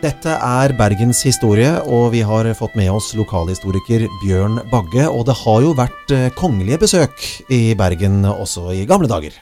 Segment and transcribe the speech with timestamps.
[0.00, 5.04] Dette er Bergens historie, og vi har fått med oss lokalhistoriker Bjørn Bagge.
[5.12, 9.36] Og det har jo vært eh, kongelige besøk i Bergen også i gamle dager?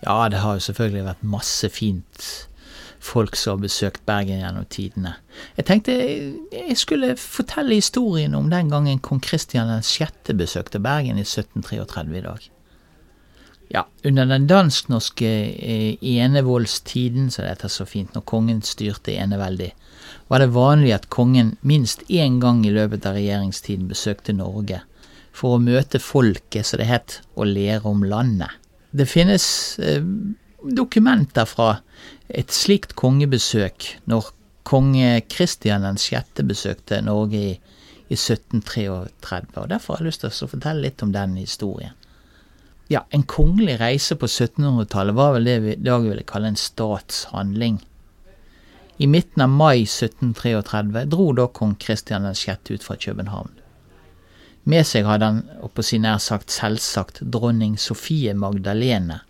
[0.00, 2.24] Ja, det har jo selvfølgelig vært masse fint
[3.04, 5.18] folk som har besøkt Bergen gjennom tidene.
[5.60, 10.32] Jeg tenkte jeg skulle fortelle historien om den gangen kong Kristian 6.
[10.40, 12.52] besøkte Bergen i 1733 i dag.
[13.68, 19.72] Ja, under den dansk-norske eh, enevoldstiden, så det heter så fint, når kongen styrte eneveldig,
[20.30, 24.82] var det vanlig at kongen minst én gang i løpet av regjeringstiden besøkte Norge
[25.36, 28.54] for å møte folket, som det het, og lære om landet.
[28.96, 29.44] Det finnes
[29.82, 30.04] eh,
[30.62, 31.76] dokumenter fra
[32.28, 34.30] et slikt kongebesøk når
[34.66, 36.42] konge Kristian 6.
[36.46, 37.52] besøkte Norge i,
[38.08, 41.94] i 1733, og derfor har jeg lyst til å fortelle litt om den historien.
[42.88, 46.58] Ja, en kongelig reise på 1700-tallet var vel det vi i dag ville kalle en
[46.60, 47.80] statshandling.
[49.02, 52.70] I midten av mai 1733 dro da kong Kristian 6.
[52.70, 53.50] ut fra København.
[54.70, 59.20] Med seg hadde han, og på sin nær sagt selvsagt, dronning Sofie Magdalene,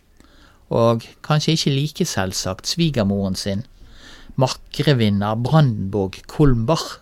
[0.69, 3.65] og kanskje ikke like selvsagt svigermoren sin,
[4.37, 6.99] markrevinner Brandenburg Kulmbach.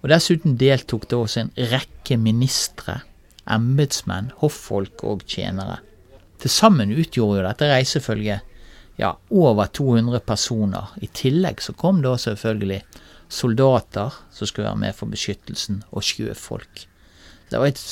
[0.00, 3.02] Og dessuten deltok det også en rekke ministre
[3.50, 5.80] embetsmenn, hoffolk og tjenere.
[6.40, 8.50] Til sammen utgjorde jo dette reisefølget
[9.00, 10.92] ja, over 200 personer.
[11.02, 12.82] I tillegg så kom da selvfølgelig
[13.32, 16.86] soldater som skulle være med for beskyttelsen, og sjøfolk.
[17.50, 17.82] Det var et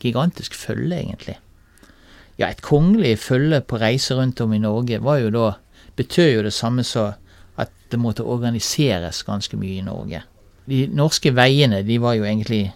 [0.00, 1.38] gigantisk følge, egentlig.
[2.38, 5.48] Ja, et kongelig følge på reise rundt om i Norge var jo da
[5.96, 7.12] betød jo det samme som
[7.60, 10.22] at det måtte organiseres ganske mye i Norge.
[10.66, 12.72] De norske veiene de var jo egentlig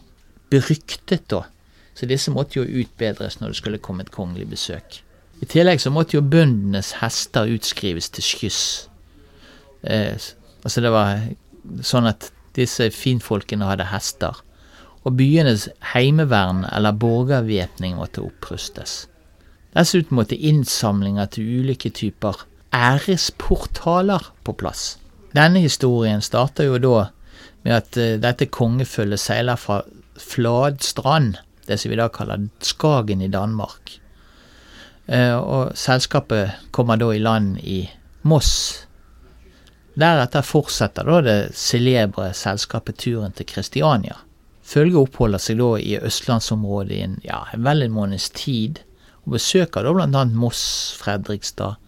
[0.51, 1.45] beryktet da
[1.97, 5.01] så disse måtte jo utbedres når det skulle komme et kongelig besøk.
[5.41, 8.63] I tillegg så måtte jo bøndenes hester utskrives til skyss.
[9.85, 10.17] Eh,
[10.65, 11.27] altså det var
[11.85, 14.37] sånn at disse finfolkene hadde hester.
[15.07, 19.05] Og byenes heimevern eller borgervæpning måtte opprustes.
[19.77, 24.97] Dessuten måtte innsamlinger til ulike typer æresportaler på plass.
[25.37, 26.97] Denne historien starter jo da
[27.67, 29.83] med at uh, dette kongefølget seiler fra
[30.17, 33.99] Fladstrand det som vi da kaller Skagen i Danmark.
[35.07, 37.85] Eh, og selskapet kommer da i land i
[38.27, 38.87] Moss.
[39.97, 44.19] Deretter fortsetter da det celebre selskapet turen til Kristiania.
[44.67, 48.83] Følget oppholder seg da i østlandsområdet i en, ja, vel en måneds tid,
[49.25, 50.65] og besøker da annet Moss,
[50.99, 51.79] Fredrikstad,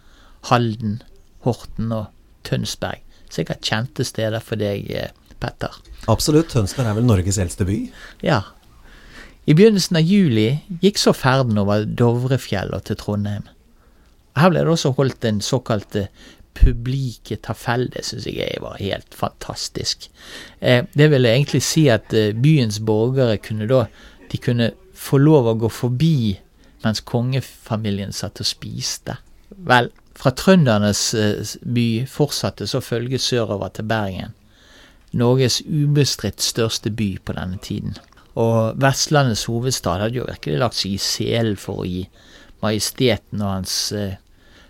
[0.48, 1.00] Halden,
[1.42, 2.06] Horten og
[2.46, 3.02] Tønsberg.
[3.34, 5.74] Sikkert kjente steder for deg, eh, Petter.
[6.08, 6.48] Absolutt.
[6.54, 7.76] Tønsberg er vel Norges eldste by?
[8.24, 8.40] Ja,
[9.48, 10.48] i begynnelsen av juli
[10.82, 13.46] gikk så ferden over Dovrefjell til Trondheim.
[14.36, 16.10] Her ble det også holdt en såkalt eh,
[16.58, 17.86] publike tafell.
[17.94, 20.10] Det syns jeg var helt fantastisk.
[20.60, 23.86] Eh, det vil egentlig si at eh, byens borgere kunne da
[24.28, 26.36] de kunne få lov å gå forbi
[26.84, 29.16] mens kongefamilien satt og spiste.
[29.48, 29.88] Vel,
[30.18, 31.02] fra trøndernes
[31.64, 34.36] by fortsatte så følget sørover til Bergen.
[35.16, 37.96] Norges ubestridt største by på denne tiden.
[38.38, 42.04] Og Vestlandets hovedstad hadde jo virkelig lagt seg i selen for å gi
[42.62, 44.18] majesteten og hans eh,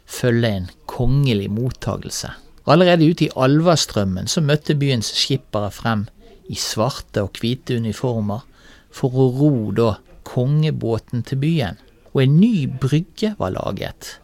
[0.08, 2.32] følge en kongelig mottagelse.
[2.68, 6.06] Allerede ute i Alvastrømmen så møtte byens skippere frem
[6.48, 8.44] i svarte og hvite uniformer
[8.92, 9.90] for å ro da
[10.28, 11.78] kongebåten til byen.
[12.12, 14.16] Og en ny brygge var laget.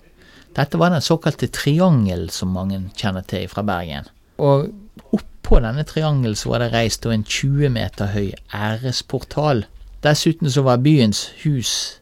[0.57, 4.09] Dette var den såkalte triangel som mange kjenner til fra Bergen.
[4.39, 4.71] Og
[5.17, 9.65] opp på denne triangelen så var det reist en 20 meter høy æresportal.
[10.05, 12.01] Dessuten så var byens hus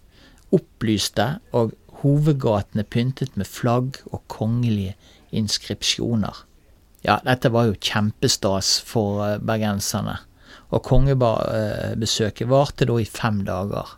[0.53, 4.95] opplyste og hovedgatene pyntet med flagg og kongelige
[5.33, 6.45] inskripsjoner.
[7.03, 10.21] Ja, dette var jo kjempestas for eh, bergenserne,
[10.71, 13.97] og kongebesøket varte da i fem dager.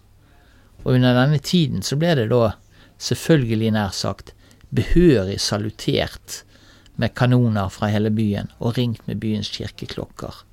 [0.84, 2.54] Og under denne tiden så ble det da
[3.02, 4.32] selvfølgelig nær sagt
[4.74, 6.42] behørig salutert
[6.96, 10.44] med kanoner fra hele byen og ringt med byens kirkeklokker.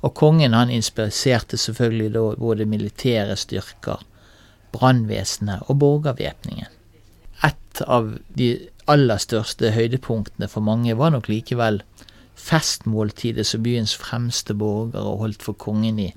[0.00, 4.04] Og kongen han inspiserte selvfølgelig da både militære styrker,
[4.72, 6.68] brannvesenet og borgervæpningen.
[7.44, 8.50] Et av de
[8.88, 11.82] aller største høydepunktene for mange var nok likevel
[12.40, 16.10] festmåltidet som byens fremste borgere holdt for kongen i,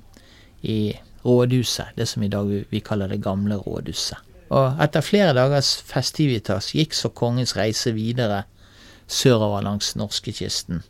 [0.62, 0.94] i
[1.24, 4.18] rådhuset, det som i dag vi kaller det gamle rådhuset.
[4.54, 8.44] Og etter flere dagers festivitas gikk så kongens reise videre
[9.10, 10.82] sørover langs norskekysten.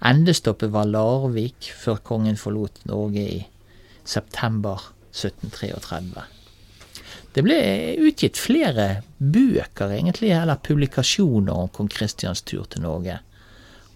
[0.00, 3.40] Endestoppet var Larvik før kongen forlot Norge i
[4.04, 6.24] september 1733.
[7.30, 7.58] Det ble
[8.02, 13.20] utgitt flere bøker, egentlig, eller publikasjoner om kong Kristians tur til Norge.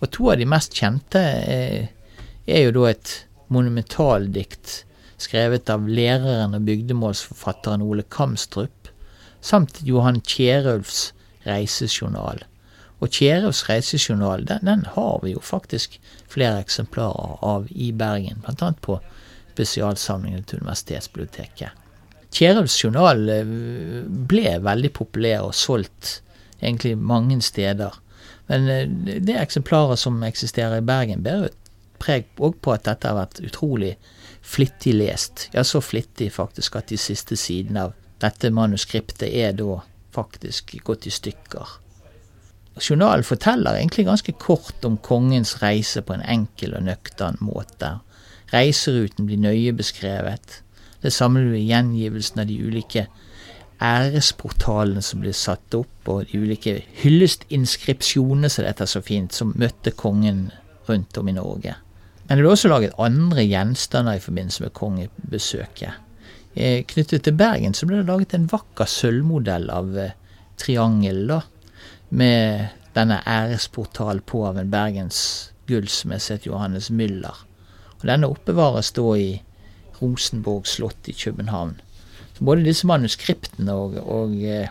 [0.01, 1.87] Og to av de mest kjente er
[2.47, 3.13] er jo da et
[3.53, 4.83] monumentaldikt
[5.21, 8.91] skrevet av læreren og bygdemålsforfatteren Ole Kamstrup,
[9.41, 11.13] samt Johan Kjerulfs
[11.47, 12.43] reisejournal.
[13.03, 15.99] Og Kjerevs reisejournal den, den, har vi jo faktisk
[16.31, 18.71] flere eksemplarer av i Bergen, bl.a.
[18.81, 19.01] på
[19.55, 21.75] spesialsamlingen til Universitetsbiblioteket.
[22.35, 23.51] Kjerevs journal eh,
[24.31, 26.21] ble veldig populær og solgt
[26.61, 27.95] egentlig mange steder.
[28.51, 28.89] Men eh,
[29.23, 31.55] det eksemplaret som eksisterer i Bergen, bærer
[32.03, 33.95] preg òg på at dette har vært utrolig
[34.45, 35.49] flittig lest.
[35.55, 37.95] Ja, så flittig faktisk at de siste sidene av
[38.25, 39.81] dette manuskriptet er da
[40.15, 41.79] faktisk gått i stykker.
[42.81, 47.99] Journalen forteller egentlig ganske kort om kongens reise på en enkel og nøktern måte.
[48.53, 50.61] Reiseruten blir nøye beskrevet.
[51.03, 53.07] Det samme blir gjengivelsen av de ulike
[53.85, 59.55] æresportalene som blir satt opp, og de ulike hyllestinskripsjonene, som dette er så fint, som
[59.61, 60.49] møtte kongen
[60.89, 61.77] rundt om i Norge.
[62.25, 66.01] Men det ble også laget andre gjenstander i forbindelse med kongebesøket.
[66.55, 70.15] Eh, knyttet til Bergen så ble det laget en vakker sølvmodell av eh,
[70.61, 71.41] triangel, da,
[72.09, 77.45] med denne æresportal på av en Bergens gullsmed Johannes Müller.
[78.01, 79.43] Og denne oppbevares da i
[80.01, 81.81] Rosenborg slott i København.
[82.35, 84.69] Så både disse manuskriptene og, og ja,